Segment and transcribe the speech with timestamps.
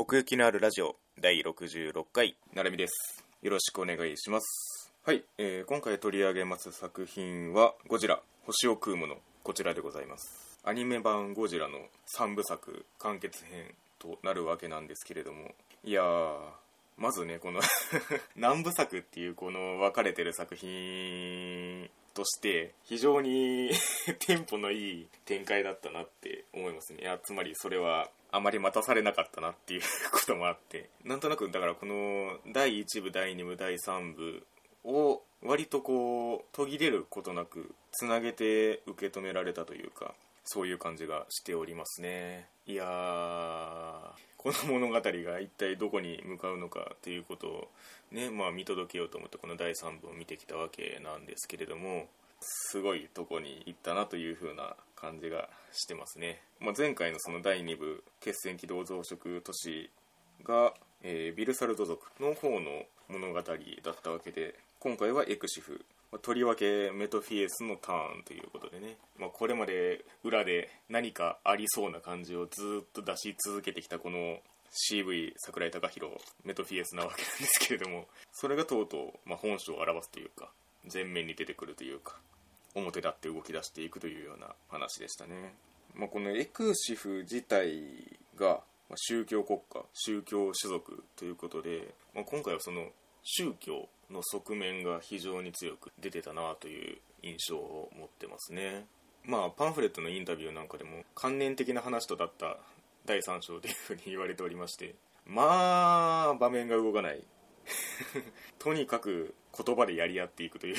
[0.00, 3.24] 奥行きのあるラジオ第66回なるみです。
[3.42, 4.92] よろしくお願いします。
[5.04, 10.60] はい、えー今回取り上げます作品は「ゴジラ星を食うもの」こちらでございます。
[10.62, 11.80] アニメ版「ゴジラ」の
[12.16, 16.38] 3部作完結編となるわけなんですけれどもいやー
[16.96, 17.60] まずねこの
[18.36, 23.72] 何部作っていうこの分かれてる作品として非常に
[24.20, 27.02] テンポのいい展開だったなって思いますね。
[27.02, 29.80] いやつまりそれはあまり待たされなかったなっていう
[30.12, 34.42] こともあってなんとなくだからこの第1部第2部第3部
[34.84, 40.14] を割とこう途切れることなくつなげて受け止められたというか
[40.44, 42.46] そういう感じがしておりますね。
[42.66, 42.86] いやー
[44.38, 47.68] この物語が一体どこに向かうのかということを
[48.12, 52.06] ねまあ見届けようと思ってこの第3部を見てきたわけなんですけれども
[52.40, 59.90] すごいとこに行ったなという風な感じがしてますね、まあ、前回のその第2部決戦軌道増殖都市
[60.44, 74.38] が、えービルサルト族の方の物語だったわけで今回はエクシフまあとりわけメトフィエスのターンということでね、まあ、これまで裏で何かありそうな感じをずっと出し続けてきたこの
[74.90, 76.14] CV 桜井貴弘
[76.44, 80.50] メトフィエスなわけなんですけれどもそれがとうとう、まあ、本性を表すというか
[80.92, 82.16] 前面に出てくるというか
[82.74, 85.54] 表立って動き出していくというような話でしたね、
[85.94, 88.60] まあ、このエクシフ自体が
[88.96, 92.86] 宗教国家宗教種族ということで、まあ、今回はその
[93.22, 98.86] 宗教の側面が非常に強く出てたなという印象を持ってますね。
[99.24, 102.56] まあパンフレットのインタビューなんかでも観念的な話とだった
[103.04, 104.94] 第3章というふうに言われておりまして
[105.26, 107.22] まあ場面が動かない。
[108.58, 110.76] とにかく言葉でやり合っていくという。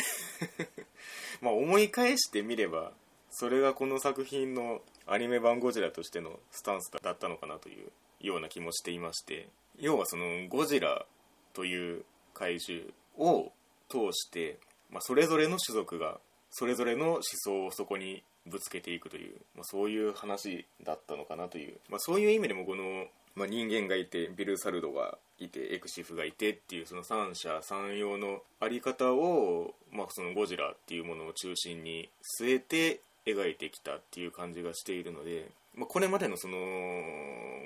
[1.42, 2.92] まあ思い返してみれば
[3.30, 11.06] それがこの作品のアニメ版ゴジラとしてのスタンスだったのかなというような気もしていまして要はそのゴジラ
[11.54, 13.52] という怪獣を
[13.90, 16.20] 通して、まあ、それぞれの種族が
[16.52, 23.06] それぞれの思想をそこにぶつけていくという、まあ、そういう話だったのかなという、まあ、そういう意味でもこの、
[23.40, 32.10] まあ、人間がいてビル・サルドがいてエクシフがいてっていうその三者三様のあり方を、まあ、そのゴジラっていうものを中心に
[32.42, 36.58] 据えて描いてきたっていう感じがしているので、まあ、これまでのその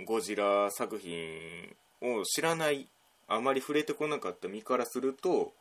[0.05, 1.17] ゴジラ作品
[2.03, 2.87] を知らない
[3.27, 5.53] あまり触れてこなかった身からすると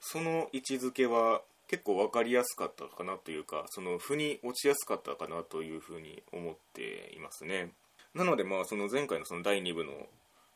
[0.00, 7.70] その位置づけは結構分かりやすかったかなというかその負に落ちやすかったかなというふうに思っていますね。
[8.14, 9.92] なのでまあその前回のその第2部の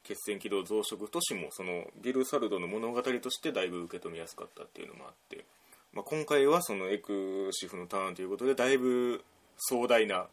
[0.02, 5.44] 決戦軌道増殖都市もそのビル・サルドの物語としてだいぶ受け止めやすかったっていうのもあって、
[5.92, 9.22] まあ、今回はそのエクシフのターンということでだいぶ
[9.58, 10.26] 壮大な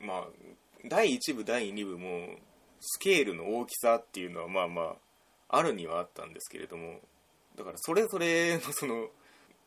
[0.00, 0.24] まあ
[0.88, 2.36] 第1部第2部も
[2.80, 4.82] スケールの大きさっていうのはまあま
[5.48, 7.00] ああるにはあったんですけれども
[7.56, 9.08] だからそれぞれのその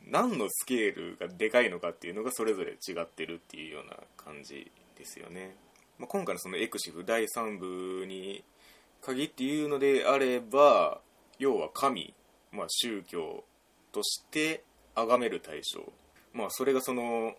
[0.07, 5.55] 何のスケールがでかいのかっていうのがそれぞれ違ってるっていうような感じですよね、
[5.99, 8.43] まあ、今回のそのエクシフ第3部に
[9.01, 10.99] 限って言うのであれば
[11.39, 12.13] 要は神、
[12.51, 13.43] まあ、宗教
[13.91, 14.63] として
[14.95, 15.91] 崇める対象。
[16.33, 17.33] まあそれがその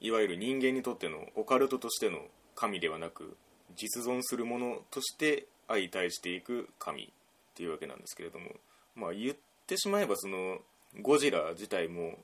[0.00, 2.18] いわゆる人間にとってのオカルトとしての
[2.54, 3.36] 神ではなく
[3.76, 7.08] 実存するものとして相対していく神っ
[7.54, 8.50] ていうわけなんですけれども。
[8.96, 10.58] まあ言ってしまえばその
[11.00, 12.18] ゴジラ自体も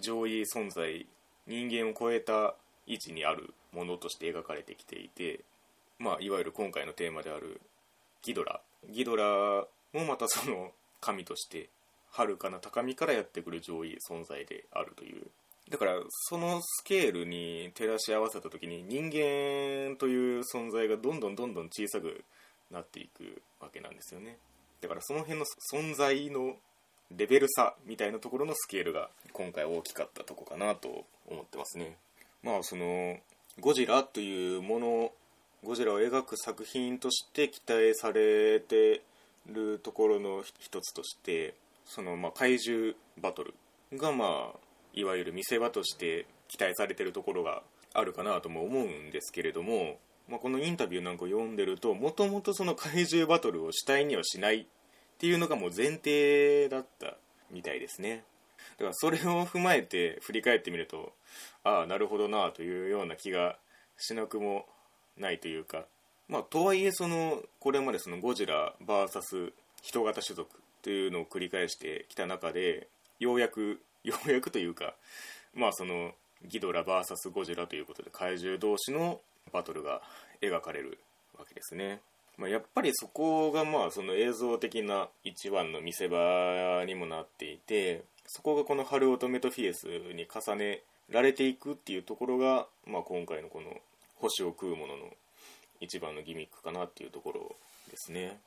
[0.00, 1.06] 上位存在
[1.46, 2.54] 人間を超えた
[2.88, 5.40] 位置にあるものとして描かれてきていて
[5.98, 7.60] まあいわゆる今回のテーマである
[8.22, 8.60] ギドラ。
[8.90, 11.68] ギドラもまたその神として
[12.10, 15.26] 遥かな高みからやってくる上位存在であるという。
[15.70, 16.00] だから
[16.30, 22.24] そのスケールに照らし合わせた時に人間という存在がどんどんどんどん小さく
[22.70, 24.38] なっていくわけなんですよね。
[24.80, 26.56] だからその辺の存在の
[27.16, 31.96] レベル差みたいなところのスケールが今回大きかったとこかなと思ってますね。
[32.42, 33.16] まあその
[33.60, 35.12] ゴジラというもの
[35.64, 39.02] ゴジラを描く作品として期待されて
[39.46, 41.54] るところの一つとして
[41.84, 43.54] そのまあ怪獣バトル
[43.94, 44.58] がまあ
[44.94, 47.62] いわゆる見せ場として期待されてるところが
[47.94, 49.98] あるかなとも思うんですけれども、
[50.28, 54.66] まあ、このインタビューなんか読んでるともともとその怪獣バトルを主体にはしないっ
[55.18, 57.16] ていうのがもう前提だった
[57.50, 58.24] みたいですね。
[58.78, 61.12] だからそれを踏まえて振り返ってみると
[61.64, 63.56] ああなるほどなというような気が
[63.96, 64.66] しなくも
[65.16, 65.84] ないというか
[66.28, 69.52] まあとはいえそのこれまでそのゴジラ VS
[69.82, 70.50] 人型種族
[70.82, 72.88] というのを繰り返してきた中で
[73.18, 74.94] ようやく ようやくというか
[75.54, 76.14] まあその
[76.44, 79.20] ギドラ VS ゴジラということで怪獣同士の
[79.52, 80.02] バトルが
[80.40, 80.98] 描かれる
[81.36, 82.00] わけですね。
[82.38, 93.72] まあ、やっぱりそこがまあその映像的な一番の見せ場にもなっていてそこがこのハルオとフィエスに重ねられていくっていうところが、まあ、今回のこの
[94.16, 95.04] 星を食うものの
[95.80, 97.56] 一番のギミックかなっていうところ
[97.90, 98.38] ですね。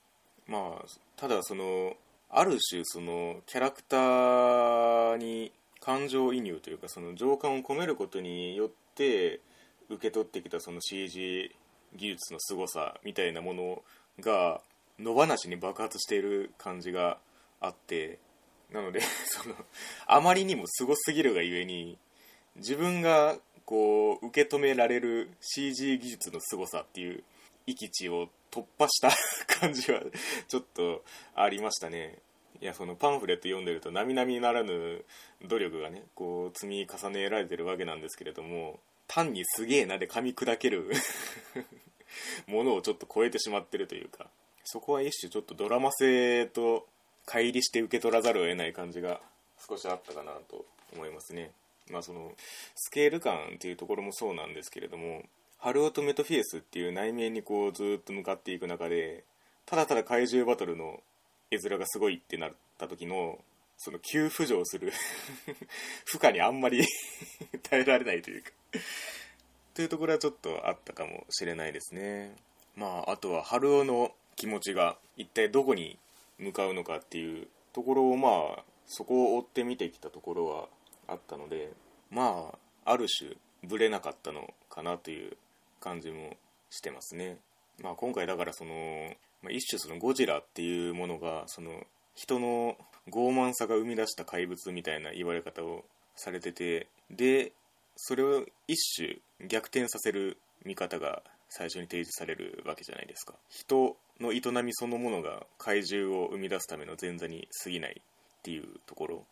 [0.47, 0.85] まあ
[1.17, 1.95] ただその
[2.29, 9.39] ある種そのキャラクターに感情移入というかその情感を込めることによって
[9.89, 11.51] 受け取ってきたその CG
[11.95, 13.81] 技術の凄さみたいなもの
[14.19, 14.61] が
[14.99, 17.17] 野放しに爆発している感じが
[17.59, 18.19] あって
[18.71, 19.55] なので その
[20.05, 21.97] あまりにもすごすぎるがゆえに
[22.55, 27.23] 自分がこう受け止められる CG 技術の凄さっていう
[27.67, 29.11] 域地を突破した
[29.59, 30.01] 感じは
[30.47, 31.03] ちょっと
[31.35, 32.17] ありましたね。
[32.59, 35.03] いやそのパンフレット読んでると並々ならぬ
[35.41, 38.79] 努力がねこう積み重ねられてるわけなんですけれども
[39.13, 40.89] 単にすげえなで噛み砕ける
[42.47, 44.29] ものをちょっと超えてしまってるというか
[44.63, 46.87] そこは一種ちょっとドラマ性と
[47.25, 49.21] 乖離して受け取らざるを得ない感じが
[49.67, 51.51] 少しあったかなと思いますね。
[51.89, 52.33] まあその
[52.75, 55.23] スケール感っていうところもそうなんですけれども
[55.57, 59.25] ハルオとメトフィエスっていう内面にこうずっと向かっていく中で
[59.65, 61.03] ただただ怪獣バトルの
[61.49, 63.39] 絵面がすごいってなった時の
[63.77, 64.93] その急浮上する
[66.05, 66.85] 負荷にあんまり
[67.63, 68.51] 耐えられないというか。
[69.73, 72.35] というところはちょっとあったかもしれないですね。
[72.75, 75.97] まああとは春雄の気持ちが一体どこに
[76.39, 80.69] 向かうのかっていうところをまあそこを追って見てきたところは
[81.07, 81.71] あったので
[82.09, 82.51] ま
[82.85, 85.37] あある種ブレなかったのかなという
[85.79, 86.37] 感じも
[86.69, 87.37] してますね。
[87.81, 91.85] まあ今回だからその、まあ、一種そのゴジラっていうものがその
[92.15, 92.77] 人の
[93.09, 95.83] 傲慢さが生み出した怪物みたいな言われ方を
[96.15, 97.51] されててで
[98.03, 103.35] それを一種逆転させる見方が最初に提示されるわけじゃないですか。
[103.47, 109.25] 人の営みそのものが怪獣を生み出すための前座に過ぎないっていうところ。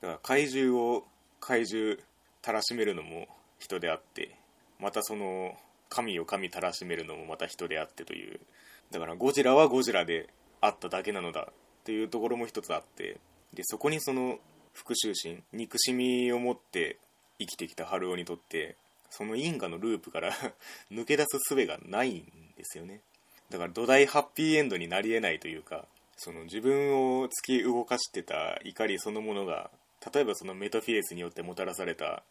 [0.00, 1.04] だから怪獣を
[1.38, 1.96] 怪獣
[2.42, 3.28] たらしめるのも
[3.60, 4.34] 人であって
[4.80, 5.56] またその
[5.88, 8.40] 神を神たらしめるのもまた人であってという。
[8.90, 10.28] だからゴジラはゴジラで
[10.60, 11.54] あっただけなのだっ
[11.84, 13.20] ていうところも一つあって
[13.54, 14.40] でそこにその
[14.72, 16.98] 復讐心憎しみを持って
[17.38, 18.76] 生きてきた春雄にとって
[19.10, 20.32] その因果のループから
[20.92, 22.24] 抜け出す術がないん
[22.56, 23.00] ですよね。
[23.50, 25.86] だから土台ハッピーエンドになりえないというか
[26.16, 29.70] その自分を突き動かしてた怒りそのものが
[30.12, 32.22] 例えばそのメタフィエスによってもたらされた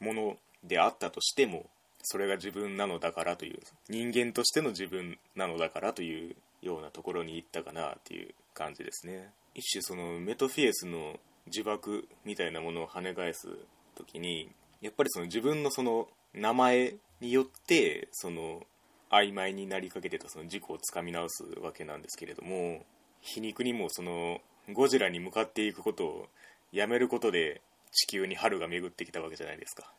[0.00, 1.66] ものであったとしても
[2.02, 3.58] それが自分なのだからという
[3.88, 9.30] 人間としての自分なのだからというようなところに行ったかなっていう感じですね。
[9.54, 11.18] 一種そのメトフィエスの
[11.50, 13.48] 呪縛みたいなものを跳ね返す
[13.96, 14.50] 時に
[14.80, 18.62] やっぱりその自分のその名前によってその
[19.10, 22.84] 曖昧になりかけてたその事故をつかみ直すわけなんですけれども
[23.20, 24.40] 皮肉にもその
[24.72, 26.26] ゴジラに向かっていくことを
[26.72, 27.60] やめることで
[27.92, 29.90] 地球に春が巡ってきたわけじゃないですか。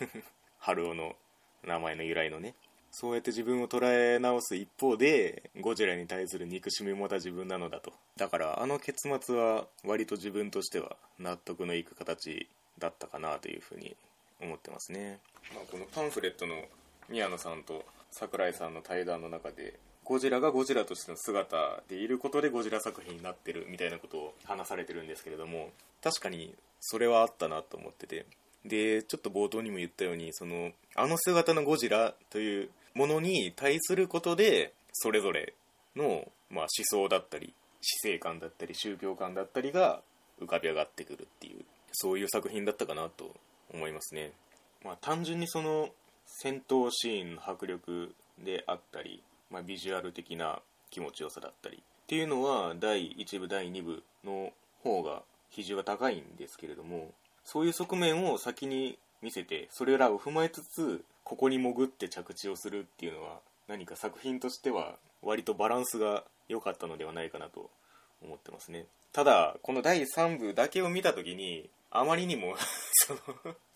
[0.58, 1.14] 春尾の
[1.62, 2.54] 名前の由来のね。
[2.90, 7.92] そうやって自分を捉え直す一方でゴジラに対する憎しみもた自分なのだと。
[8.16, 12.48] だからあの結末は割と自分としては納得のいく形
[12.78, 13.96] だったかなというふうに
[14.40, 15.18] 思ってますね、
[15.54, 16.54] まあ、このパンフレットの
[17.08, 19.74] 宮野さんと櫻井さんの対談の中で
[20.04, 25.70] ゴジラがゴジラとしての姿でいることでゴジラ作品になってるみたいなことを話されてるんですけれども
[26.02, 28.26] 確かにそれはあったなと思ってて。
[28.64, 35.52] でちょっと冒頭にも言ったようにそのあの姿のゴジラというものに対することでそれぞれ
[35.96, 40.00] の、まあ、思想だったり死生観だったり宗教観だったりが
[40.40, 43.34] 浮かび上がってくるっていうそういう作品だったかなと
[43.72, 44.32] 思いますね、
[44.84, 45.88] まあ、単純にその
[46.26, 50.60] 戦闘シーンの迫力であったり、まあ、ビジュアル的な
[50.90, 57.12] 気持ちよさだったりっていうのは第1部第2部の方が比重が高いんですけれども
[57.44, 67.70] そういう側面を先に見せてそれらを踏まえつつここに潜って着地をするっていうのは何か作品としては割とバランスが良かったのではないかなと
[68.22, 68.84] 思ってますね。
[69.12, 72.56] ただこの第3部だけを見た時にあまりにも
[73.06, 73.20] その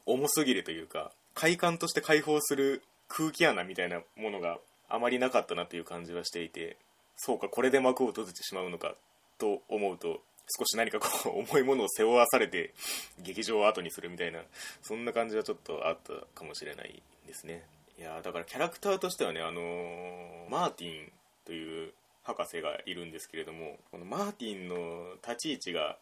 [0.05, 4.59] 重すぎるというか快感として解放する空気穴みたいなものが
[4.89, 6.77] あまりなかったなという感じはしていて
[7.17, 8.95] そうかこれで幕を閉じてしまうのか
[9.39, 10.21] と思うと
[10.59, 12.75] 少し何かこう重いものを背負わされて
[13.21, 14.41] 劇場を後にするみたいな
[14.83, 17.65] そんな感じはちょっとあったかもしれないですね。
[17.99, 21.13] いやだからキャラクターとしてはねあのー、マーティン
[21.45, 25.97] という博士がいるんですけれどもこのマーティンの立ち位置が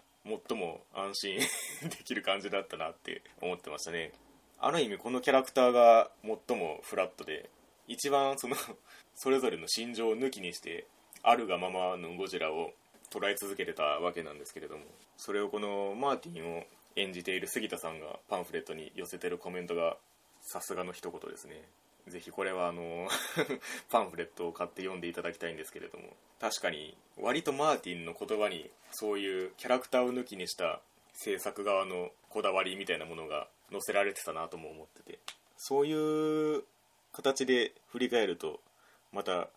[0.48, 1.38] 最も安心
[1.88, 4.12] できる感じだったなって思ってましたね。
[4.58, 7.50] ある意味このキャラクターが最もフラットで
[7.86, 8.56] 一番その
[9.14, 10.86] それぞれの心情を抜きにして
[11.22, 12.72] あるがままのゴジラを
[13.10, 14.84] 捉え続けてたわけなんですけれども
[15.16, 16.64] それをこのマーティンを
[16.96, 19.98] 演じている杉田さんがパンフレットに寄せてるコメントが
[20.40, 21.62] さすがの一言ですね。
[22.08, 23.08] ぜひこれはあの
[23.90, 30.80] パンフレットを買って読んでいただきたいんですけれども確かに割とマーティンの言葉にそういうキャラクターを抜きにした
[31.14, 35.18] 制作側のこだわりみたいなものが載せられてたなとも思ってて。
[35.56, 36.64] そういう
[37.12, 38.60] 形で振り返ると
[39.12, 39.48] また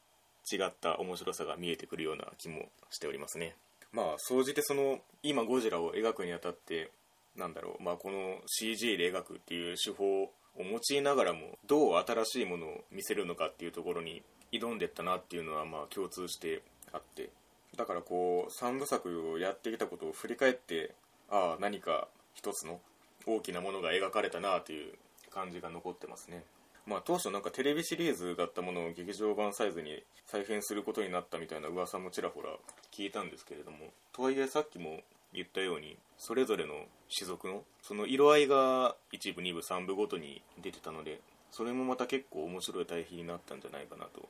[0.52, 3.56] 違った面白さが見えてくるような気もしておりますね。
[3.92, 6.92] まあ総じてその今ゴジラを描くにあたって
[7.36, 17.30] なんだろうまあこの CG で描くっていう手法を用いながらもどう新しいものを見せるのかっていうところに挑んでったなっていうのはまあ共通してあって
[17.78, 20.94] だからこう3部作をやってきたことを振り返って
[21.30, 22.80] ああ何か一つの
[23.26, 24.94] 大きなものが描かれたなという
[25.30, 26.44] 感じが残ってますね。
[26.88, 32.50] まあ当初なんかテレビシリーズだったものを劇場版サイズに再編することになったみたいな噂もちらほら
[32.92, 33.78] 聞いたんですけれども
[34.12, 35.02] とはいえさっきも
[35.34, 36.74] 言ったようにそれぞれの
[37.16, 41.20] 種族のその色合いが1部2部3部ごとに出てたので
[41.52, 44.28] それもまた結構面白い対比になったんじゃないかなと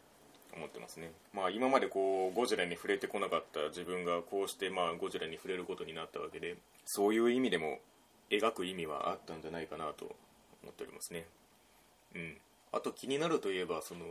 [0.55, 1.11] 思ってますね。
[1.33, 7.79] まあ今までこうゴジラに触れてこなかった自分がこうしてまあゴジラに触れることになったわけでそういう意味でも
[8.29, 10.15] 描く意味はあったんじゃないかなと
[10.63, 11.25] 思っておりますね。
[12.15, 12.37] うん。
[12.71, 14.05] あと気になるといえばその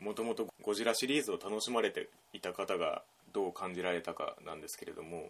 [0.00, 3.02] もともとゴジラシリーズを楽しまれていた方が
[3.32, 5.28] どう感じられたかなんですけれども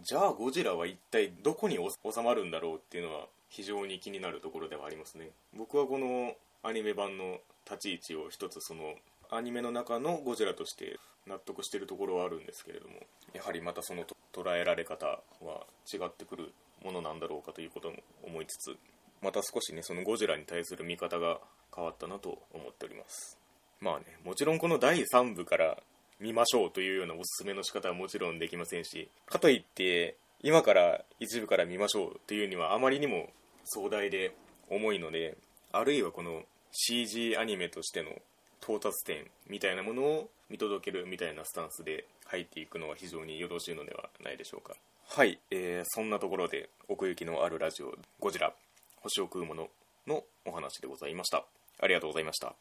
[0.00, 5.30] じゃあゴジラは一体どこに収まるんだろうっていうのは非常に気になるところではありますね。
[5.56, 8.94] 僕はこのアニメ版の立ち位置を一つその
[9.30, 12.94] アニメの中のゴジラとして納得してるところはあるんですけれども
[13.32, 16.52] やはりまたその捉えられ方は違ってくる
[16.84, 18.76] ものなんだろうかということも思いつつ
[19.22, 21.38] また少しねそのゴジラに対する見方が
[21.74, 23.38] 変わったなと思っております。
[23.80, 25.78] まあねもちろんこの第3部から
[26.20, 33.28] 見ましょうというようなおすすめの仕方はもちろんできませんしかといって今から一部から見ましょうというにはあまりにも
[33.64, 34.34] 壮大で
[34.70, 35.36] 重いので
[35.72, 36.42] あるいはこの
[36.72, 38.10] CG アニメとしての
[38.62, 44.74] 到達点みたいなものを見届けるみたいなスタンスで入っていくのは非常によろしいのではないでしょうか。
[45.08, 48.54] はい、えー、そんなところで奥行きのあるラジオ「ゴジラ
[49.02, 49.68] 星を食うもの」
[50.06, 51.44] のお話でございました。
[51.80, 52.54] ありがとうございました。